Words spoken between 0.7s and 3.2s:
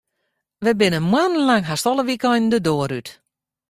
binne moannen lang hast alle wykeinen de doar út.